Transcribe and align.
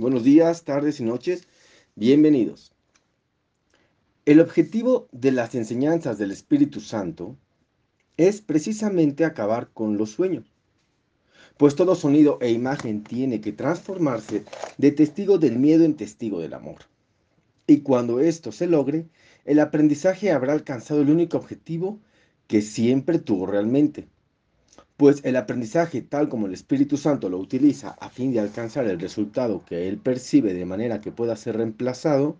Buenos 0.00 0.24
días, 0.24 0.64
tardes 0.64 0.98
y 1.00 1.04
noches. 1.04 1.46
Bienvenidos. 1.94 2.72
El 4.24 4.40
objetivo 4.40 5.08
de 5.12 5.30
las 5.30 5.54
enseñanzas 5.54 6.16
del 6.16 6.30
Espíritu 6.30 6.80
Santo 6.80 7.36
es 8.16 8.40
precisamente 8.40 9.26
acabar 9.26 9.68
con 9.74 9.98
los 9.98 10.12
sueños, 10.12 10.54
pues 11.58 11.74
todo 11.76 11.94
sonido 11.94 12.38
e 12.40 12.50
imagen 12.50 13.04
tiene 13.04 13.42
que 13.42 13.52
transformarse 13.52 14.46
de 14.78 14.90
testigo 14.90 15.36
del 15.36 15.58
miedo 15.58 15.84
en 15.84 15.96
testigo 15.96 16.40
del 16.40 16.54
amor. 16.54 16.78
Y 17.66 17.82
cuando 17.82 18.20
esto 18.20 18.52
se 18.52 18.66
logre, 18.66 19.06
el 19.44 19.60
aprendizaje 19.60 20.30
habrá 20.30 20.54
alcanzado 20.54 21.02
el 21.02 21.10
único 21.10 21.36
objetivo 21.36 22.00
que 22.46 22.62
siempre 22.62 23.18
tuvo 23.18 23.44
realmente, 23.44 24.08
pues 24.96 25.20
el 25.24 25.36
aprendizaje 25.36 26.02
tal 26.02 26.28
como 26.28 26.46
el 26.46 26.52
Espíritu 26.52 26.96
Santo 26.96 27.30
lo 27.30 27.38
utiliza 27.38 27.96
a 28.00 28.10
fin 28.10 28.32
de 28.32 28.40
alcanzar 28.40 28.86
el 28.86 29.00
resultado 29.00 29.64
que 29.64 29.88
él 29.88 29.98
percibe 29.98 30.52
de 30.52 30.66
manera 30.66 31.00
que 31.00 31.10
pueda 31.10 31.36
ser 31.36 31.56
reemplazado, 31.56 32.36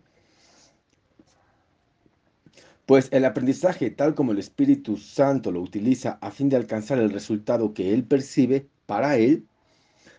pues 2.84 3.08
el 3.12 3.24
aprendizaje 3.24 3.90
tal 3.90 4.14
como 4.14 4.32
el 4.32 4.38
Espíritu 4.38 4.96
Santo 4.96 5.52
lo 5.52 5.60
utiliza 5.60 6.18
a 6.20 6.30
fin 6.30 6.48
de 6.48 6.56
alcanzar 6.56 6.98
el 6.98 7.10
resultado 7.10 7.72
que 7.72 7.94
él 7.94 8.04
percibe 8.04 8.66
para 8.86 9.16
él, 9.16 9.46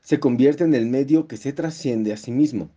se 0.02 0.20
convierte 0.20 0.64
en 0.64 0.74
el 0.74 0.88
medio 0.88 1.28
que 1.28 1.38
se 1.38 1.54
trasciende 1.54 2.14
a 2.14 2.18
sí 2.18 2.32
mismo, 2.32 2.72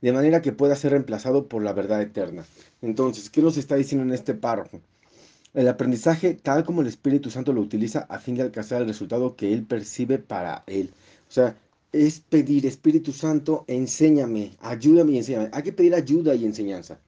de 0.00 0.12
manera 0.12 0.40
que 0.40 0.52
pueda 0.52 0.76
ser 0.76 0.92
reemplazado 0.92 1.48
por 1.48 1.62
la 1.62 1.72
verdad 1.72 2.00
eterna. 2.00 2.46
Entonces, 2.80 3.28
¿qué 3.28 3.42
nos 3.42 3.56
está 3.56 3.76
diciendo 3.76 4.06
en 4.06 4.14
este 4.14 4.34
párrafo? 4.34 4.80
El 5.52 5.68
aprendizaje, 5.68 6.34
tal 6.34 6.64
como 6.64 6.80
el 6.80 6.86
Espíritu 6.86 7.30
Santo 7.30 7.52
lo 7.52 7.60
utiliza 7.60 8.00
a 8.08 8.18
fin 8.18 8.36
de 8.36 8.42
alcanzar 8.42 8.82
el 8.82 8.88
resultado 8.88 9.34
que 9.36 9.52
Él 9.52 9.64
percibe 9.64 10.18
para 10.18 10.62
Él. 10.66 10.90
O 11.28 11.32
sea, 11.32 11.56
es 11.92 12.20
pedir, 12.20 12.66
Espíritu 12.66 13.12
Santo, 13.12 13.64
enséñame, 13.66 14.52
ayúdame 14.60 15.12
y 15.12 15.18
enséñame. 15.18 15.50
Hay 15.52 15.62
que 15.62 15.72
pedir 15.72 15.94
ayuda 15.94 16.34
y 16.34 16.44
enseñanza. 16.44 17.00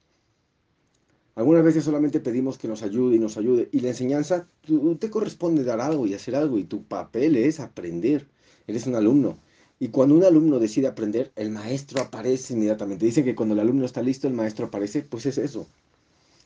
Algunas 1.35 1.63
veces 1.63 1.83
solamente 1.83 2.19
pedimos 2.19 2.57
que 2.57 2.67
nos 2.67 2.83
ayude 2.83 3.15
y 3.15 3.19
nos 3.19 3.37
ayude. 3.37 3.69
Y 3.71 3.79
la 3.79 3.89
enseñanza, 3.89 4.47
tú, 4.61 4.95
te 4.97 5.09
corresponde 5.09 5.63
dar 5.63 5.81
algo 5.81 6.05
y 6.05 6.13
hacer 6.13 6.35
algo. 6.35 6.59
Y 6.59 6.65
tu 6.65 6.83
papel 6.83 7.37
es 7.37 7.59
aprender. 7.59 8.27
Eres 8.67 8.85
un 8.85 8.95
alumno. 8.95 9.39
Y 9.79 9.87
cuando 9.87 10.15
un 10.15 10.23
alumno 10.23 10.59
decide 10.59 10.87
aprender, 10.87 11.31
el 11.35 11.49
maestro 11.49 12.01
aparece 12.01 12.53
inmediatamente. 12.53 13.05
Dicen 13.05 13.25
que 13.25 13.35
cuando 13.35 13.55
el 13.55 13.61
alumno 13.61 13.85
está 13.85 14.01
listo, 14.01 14.27
el 14.27 14.33
maestro 14.33 14.67
aparece. 14.67 15.01
Pues 15.01 15.25
es 15.25 15.37
eso. 15.39 15.67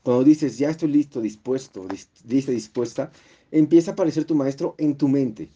Cuando 0.08 0.24
dices, 0.24 0.58
ya 0.58 0.70
estoy 0.70 0.88
listo, 0.88 1.20
dispuesto, 1.20 1.86
dice 2.24 2.54
dispuesta, 2.54 3.12
empieza 3.52 3.92
a 3.92 3.94
aparecer 3.94 4.24
tu 4.24 4.36
maestro 4.36 4.74
en 4.78 4.96
tu 4.96 5.10
mente. 5.10 5.50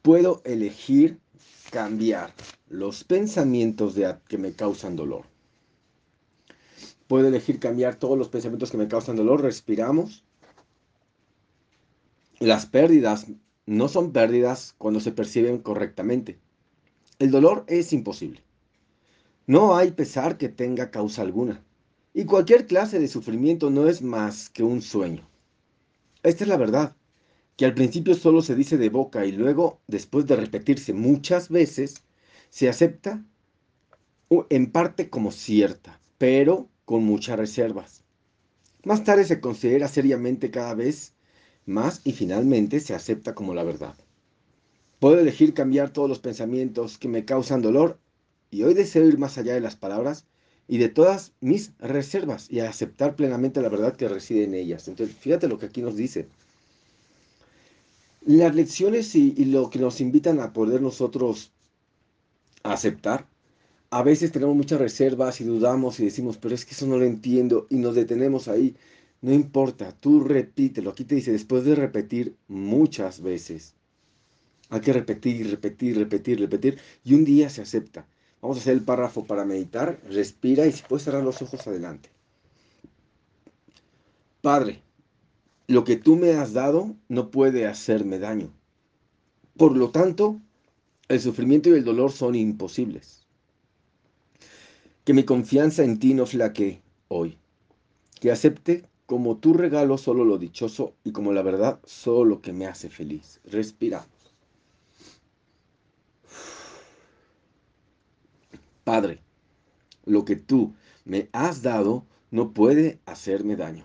Puedo 0.00 0.40
elegir 0.46 1.18
cambiar 1.70 2.32
los 2.70 3.04
pensamientos 3.04 3.94
que 4.26 4.38
me 4.38 4.54
causan 4.54 4.96
dolor. 4.96 5.26
Puedo 7.08 7.28
elegir 7.28 7.60
cambiar 7.60 7.96
todos 7.96 8.16
los 8.16 8.30
pensamientos 8.30 8.70
que 8.70 8.78
me 8.78 8.88
causan 8.88 9.16
dolor. 9.16 9.42
Respiramos. 9.42 10.24
Las 12.38 12.64
pérdidas 12.64 13.26
no 13.66 13.88
son 13.88 14.12
pérdidas 14.12 14.74
cuando 14.78 15.00
se 15.00 15.12
perciben 15.12 15.58
correctamente. 15.58 16.38
El 17.18 17.32
dolor 17.32 17.66
es 17.66 17.92
imposible. 17.92 18.42
No 19.46 19.76
hay 19.76 19.90
pesar 19.90 20.38
que 20.38 20.48
tenga 20.48 20.90
causa 20.90 21.20
alguna. 21.20 21.62
Y 22.14 22.24
cualquier 22.24 22.66
clase 22.66 22.98
de 22.98 23.08
sufrimiento 23.08 23.70
no 23.70 23.88
es 23.88 24.02
más 24.02 24.50
que 24.50 24.62
un 24.62 24.82
sueño. 24.82 25.28
Esta 26.22 26.44
es 26.44 26.48
la 26.48 26.56
verdad, 26.56 26.96
que 27.56 27.64
al 27.64 27.74
principio 27.74 28.14
solo 28.14 28.42
se 28.42 28.54
dice 28.54 28.76
de 28.76 28.88
boca 28.88 29.26
y 29.26 29.32
luego, 29.32 29.80
después 29.86 30.26
de 30.26 30.36
repetirse 30.36 30.92
muchas 30.92 31.48
veces, 31.48 32.02
se 32.50 32.68
acepta 32.68 33.24
en 34.48 34.70
parte 34.70 35.10
como 35.10 35.30
cierta, 35.32 36.00
pero 36.18 36.68
con 36.84 37.04
muchas 37.04 37.38
reservas. 37.38 38.02
Más 38.84 39.04
tarde 39.04 39.24
se 39.24 39.40
considera 39.40 39.88
seriamente 39.88 40.50
cada 40.50 40.74
vez 40.74 41.14
más 41.66 42.00
y 42.04 42.12
finalmente 42.12 42.80
se 42.80 42.94
acepta 42.94 43.34
como 43.34 43.54
la 43.54 43.64
verdad. 43.64 43.94
Puedo 44.98 45.18
elegir 45.20 45.54
cambiar 45.54 45.90
todos 45.90 46.08
los 46.08 46.18
pensamientos 46.18 46.98
que 46.98 47.08
me 47.08 47.24
causan 47.24 47.62
dolor 47.62 47.98
y 48.50 48.62
hoy 48.62 48.74
deseo 48.74 49.06
ir 49.06 49.18
más 49.18 49.36
allá 49.36 49.54
de 49.54 49.60
las 49.60 49.76
palabras 49.76 50.26
y 50.68 50.76
de 50.76 50.90
todas 50.90 51.32
mis 51.40 51.72
reservas 51.78 52.50
y 52.50 52.60
aceptar 52.60 53.16
plenamente 53.16 53.62
la 53.62 53.70
verdad 53.70 53.96
que 53.96 54.06
reside 54.06 54.44
en 54.44 54.54
ellas. 54.54 54.86
Entonces, 54.86 55.16
fíjate 55.16 55.48
lo 55.48 55.58
que 55.58 55.66
aquí 55.66 55.80
nos 55.80 55.96
dice. 55.96 56.28
Las 58.26 58.54
lecciones 58.54 59.14
y, 59.14 59.32
lo 59.46 59.70
que 59.70 59.78
nos 59.78 60.02
invitan 60.02 60.38
a 60.40 60.52
poder 60.52 60.82
nosotros 60.82 61.52
aceptar, 62.62 63.26
a 63.90 64.02
veces 64.02 64.30
tenemos 64.30 64.54
muchas 64.54 64.78
reservas 64.78 65.40
y 65.40 65.44
dudamos 65.44 65.98
y 65.98 66.04
decimos, 66.04 66.36
pero 66.36 66.54
es 66.54 66.66
que 66.66 66.74
eso 66.74 66.86
no 66.86 66.98
lo 66.98 67.06
entiendo 67.06 67.66
y 67.70 67.76
nos 67.76 67.94
detenemos 67.94 68.46
ahí. 68.48 68.76
No 69.22 69.32
importa, 69.32 69.92
tú 69.92 70.20
repítelo. 70.20 70.90
Aquí 70.90 71.04
te 71.04 71.14
dice, 71.14 71.32
después 71.32 71.64
de 71.64 71.74
repetir 71.74 72.36
muchas 72.46 73.22
veces, 73.22 73.74
hay 74.68 74.80
que 74.82 74.92
repetir, 74.92 75.50
repetir, 75.50 75.96
repetir, 75.96 76.38
repetir, 76.38 76.78
y 77.04 77.14
un 77.14 77.24
día 77.24 77.48
se 77.48 77.62
acepta. 77.62 78.06
Vamos 78.40 78.58
a 78.58 78.60
hacer 78.60 78.74
el 78.74 78.84
párrafo 78.84 79.24
para 79.24 79.44
meditar. 79.44 80.00
Respira 80.08 80.66
y 80.66 80.72
si 80.72 80.82
puedes 80.82 81.04
cerrar 81.04 81.24
los 81.24 81.42
ojos, 81.42 81.66
adelante. 81.66 82.10
Padre, 84.40 84.82
lo 85.66 85.84
que 85.84 85.96
tú 85.96 86.16
me 86.16 86.32
has 86.32 86.52
dado 86.52 86.94
no 87.08 87.30
puede 87.30 87.66
hacerme 87.66 88.18
daño. 88.18 88.52
Por 89.56 89.76
lo 89.76 89.90
tanto, 89.90 90.40
el 91.08 91.20
sufrimiento 91.20 91.68
y 91.68 91.72
el 91.72 91.84
dolor 91.84 92.12
son 92.12 92.36
imposibles. 92.36 93.26
Que 95.04 95.14
mi 95.14 95.24
confianza 95.24 95.82
en 95.82 95.98
ti 95.98 96.14
no 96.14 96.26
flaquee 96.26 96.80
hoy. 97.08 97.38
Que 98.20 98.30
acepte 98.30 98.84
como 99.06 99.38
tu 99.38 99.54
regalo 99.54 99.98
solo 99.98 100.24
lo 100.24 100.38
dichoso 100.38 100.94
y 101.02 101.12
como 101.12 101.32
la 101.32 101.42
verdad 101.42 101.80
solo 101.84 102.24
lo 102.24 102.40
que 102.42 102.52
me 102.52 102.66
hace 102.66 102.90
feliz. 102.90 103.40
Respira. 103.44 104.06
Padre, 108.88 109.20
lo 110.06 110.24
que 110.24 110.34
tú 110.34 110.72
me 111.04 111.28
has 111.32 111.60
dado 111.60 112.06
no 112.30 112.54
puede 112.54 112.98
hacerme 113.04 113.54
daño. 113.54 113.84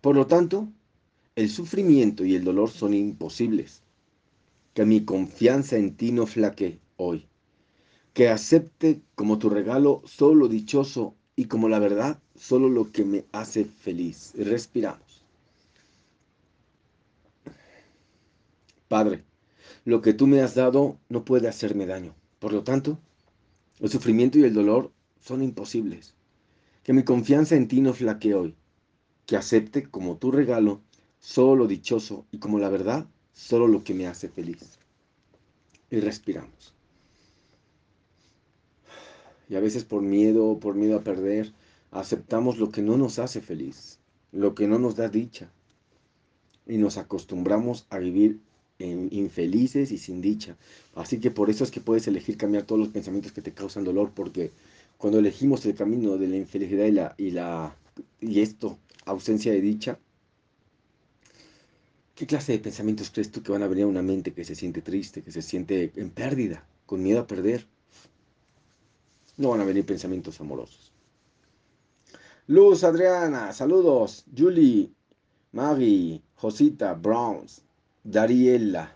Por 0.00 0.16
lo 0.16 0.26
tanto, 0.26 0.66
el 1.36 1.48
sufrimiento 1.48 2.24
y 2.24 2.34
el 2.34 2.42
dolor 2.42 2.68
son 2.68 2.94
imposibles. 2.94 3.84
Que 4.72 4.84
mi 4.84 5.04
confianza 5.04 5.76
en 5.76 5.94
ti 5.94 6.10
no 6.10 6.26
flaque 6.26 6.80
hoy. 6.96 7.28
Que 8.12 8.28
acepte 8.28 9.02
como 9.14 9.38
tu 9.38 9.50
regalo 9.50 10.02
solo 10.04 10.48
dichoso 10.48 11.14
y 11.36 11.44
como 11.44 11.68
la 11.68 11.78
verdad 11.78 12.20
solo 12.34 12.68
lo 12.68 12.90
que 12.90 13.04
me 13.04 13.24
hace 13.30 13.64
feliz. 13.64 14.32
Respiramos. 14.36 15.22
Padre, 18.88 19.22
lo 19.84 20.02
que 20.02 20.12
tú 20.12 20.26
me 20.26 20.40
has 20.40 20.56
dado 20.56 20.98
no 21.08 21.24
puede 21.24 21.46
hacerme 21.46 21.86
daño. 21.86 22.16
Por 22.40 22.52
lo 22.52 22.64
tanto, 22.64 22.98
el 23.80 23.90
sufrimiento 23.90 24.38
y 24.38 24.44
el 24.44 24.54
dolor 24.54 24.92
son 25.20 25.42
imposibles. 25.42 26.14
Que 26.82 26.92
mi 26.92 27.02
confianza 27.02 27.56
en 27.56 27.68
ti 27.68 27.80
no 27.80 27.94
flaquee 27.94 28.34
hoy. 28.34 28.54
Que 29.26 29.36
acepte 29.36 29.84
como 29.84 30.16
tu 30.18 30.30
regalo 30.30 30.82
solo 31.18 31.56
lo 31.56 31.66
dichoso 31.66 32.26
y 32.30 32.38
como 32.38 32.58
la 32.58 32.68
verdad 32.68 33.06
solo 33.32 33.66
lo 33.66 33.82
que 33.82 33.94
me 33.94 34.06
hace 34.06 34.28
feliz. 34.28 34.78
Y 35.90 36.00
respiramos. 36.00 36.74
Y 39.48 39.56
a 39.56 39.60
veces 39.60 39.84
por 39.84 40.02
miedo, 40.02 40.58
por 40.58 40.74
miedo 40.74 40.96
a 40.96 41.02
perder, 41.02 41.52
aceptamos 41.90 42.58
lo 42.58 42.70
que 42.70 42.82
no 42.82 42.96
nos 42.96 43.18
hace 43.18 43.40
feliz, 43.40 43.98
lo 44.32 44.54
que 44.54 44.66
no 44.66 44.78
nos 44.78 44.96
da 44.96 45.08
dicha. 45.08 45.50
Y 46.66 46.78
nos 46.78 46.96
acostumbramos 46.96 47.86
a 47.90 47.98
vivir 47.98 48.40
infelices 48.84 49.92
y 49.92 49.98
sin 49.98 50.20
dicha. 50.20 50.56
Así 50.94 51.20
que 51.20 51.30
por 51.30 51.50
eso 51.50 51.64
es 51.64 51.70
que 51.70 51.80
puedes 51.80 52.06
elegir 52.06 52.36
cambiar 52.36 52.64
todos 52.64 52.78
los 52.78 52.88
pensamientos 52.88 53.32
que 53.32 53.42
te 53.42 53.52
causan 53.52 53.84
dolor, 53.84 54.12
porque 54.14 54.52
cuando 54.98 55.18
elegimos 55.18 55.64
el 55.66 55.74
camino 55.74 56.16
de 56.16 56.28
la 56.28 56.36
infelicidad 56.36 56.86
y, 56.86 56.92
la, 56.92 57.14
y, 57.18 57.30
la, 57.30 57.76
y 58.20 58.40
esto, 58.40 58.78
ausencia 59.04 59.52
de 59.52 59.60
dicha, 59.60 59.98
¿qué 62.14 62.26
clase 62.26 62.52
de 62.52 62.58
pensamientos 62.58 63.10
crees 63.10 63.30
tú 63.30 63.42
que 63.42 63.52
van 63.52 63.62
a 63.62 63.68
venir 63.68 63.84
a 63.84 63.88
una 63.88 64.02
mente 64.02 64.32
que 64.32 64.44
se 64.44 64.54
siente 64.54 64.82
triste, 64.82 65.22
que 65.22 65.32
se 65.32 65.42
siente 65.42 65.92
en 65.96 66.10
pérdida, 66.10 66.66
con 66.86 67.02
miedo 67.02 67.20
a 67.20 67.26
perder? 67.26 67.66
No 69.36 69.50
van 69.50 69.60
a 69.60 69.64
venir 69.64 69.84
pensamientos 69.84 70.40
amorosos. 70.40 70.92
Luz, 72.46 72.84
Adriana, 72.84 73.52
saludos. 73.52 74.24
Julie, 74.36 74.92
Maggie, 75.52 76.22
Josita, 76.36 76.94
Browns, 76.94 77.62
Dariela. 78.04 78.94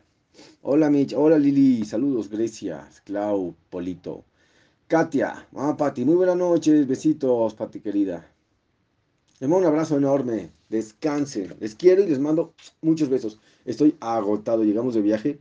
Hola 0.61 0.91
Mitch, 0.91 1.15
hola 1.15 1.39
Lili, 1.39 1.83
saludos 1.87 2.29
Grecia, 2.29 2.87
Clau, 3.05 3.55
Polito. 3.71 4.27
Katia, 4.87 5.49
mamá 5.53 5.79
Pati, 5.79 6.05
muy 6.05 6.15
buenas 6.15 6.37
noches, 6.37 6.87
besitos 6.87 7.55
Pati 7.55 7.81
querida. 7.81 8.31
Les 9.41 9.49
mando 9.49 9.67
un 9.67 9.73
abrazo 9.73 9.97
enorme, 9.97 10.51
descansen, 10.69 11.57
les 11.59 11.75
quiero 11.75 12.03
y 12.03 12.07
les 12.09 12.19
mando 12.19 12.53
muchos 12.83 13.09
besos. 13.09 13.41
Estoy 13.65 13.97
agotado, 13.99 14.63
llegamos 14.63 14.93
de 14.93 15.01
viaje 15.01 15.39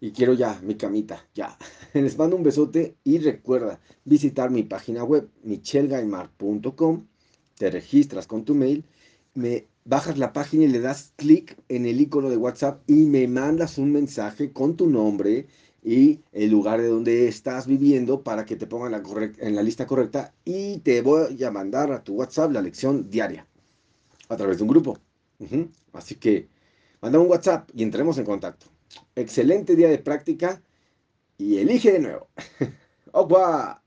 y 0.00 0.12
quiero 0.12 0.32
ya 0.32 0.58
mi 0.62 0.74
camita, 0.76 1.28
ya. 1.34 1.58
Les 1.92 2.16
mando 2.16 2.36
un 2.36 2.42
besote 2.42 2.96
y 3.04 3.18
recuerda 3.18 3.80
visitar 4.06 4.50
mi 4.50 4.62
página 4.62 5.04
web 5.04 5.28
michelgaimar.com, 5.42 7.06
te 7.58 7.70
registras 7.70 8.26
con 8.26 8.46
tu 8.46 8.54
mail, 8.54 8.82
me 9.34 9.66
bajas 9.84 10.18
la 10.18 10.32
página 10.32 10.64
y 10.64 10.68
le 10.68 10.80
das 10.80 11.12
clic 11.16 11.56
en 11.68 11.86
el 11.86 12.00
icono 12.00 12.30
de 12.30 12.36
WhatsApp 12.36 12.82
y 12.86 13.04
me 13.06 13.28
mandas 13.28 13.78
un 13.78 13.92
mensaje 13.92 14.52
con 14.52 14.76
tu 14.76 14.88
nombre 14.88 15.46
y 15.82 16.20
el 16.32 16.50
lugar 16.50 16.80
de 16.80 16.88
donde 16.88 17.28
estás 17.28 17.66
viviendo 17.66 18.22
para 18.22 18.46
que 18.46 18.56
te 18.56 18.66
pongan 18.66 19.02
en 19.38 19.54
la 19.54 19.62
lista 19.62 19.86
correcta 19.86 20.32
y 20.44 20.78
te 20.78 21.02
voy 21.02 21.42
a 21.44 21.50
mandar 21.50 21.92
a 21.92 22.02
tu 22.02 22.14
WhatsApp 22.14 22.52
la 22.52 22.62
lección 22.62 23.10
diaria 23.10 23.46
a 24.28 24.36
través 24.36 24.56
de 24.56 24.62
un 24.62 24.70
grupo. 24.70 24.98
Así 25.92 26.14
que 26.14 26.48
manda 27.02 27.18
un 27.18 27.28
WhatsApp 27.28 27.68
y 27.74 27.82
entremos 27.82 28.16
en 28.16 28.24
contacto. 28.24 28.66
Excelente 29.14 29.76
día 29.76 29.88
de 29.88 29.98
práctica 29.98 30.62
y 31.36 31.58
elige 31.58 31.92
de 31.92 31.98
nuevo. 31.98 32.28
¡Opa! 33.12 33.82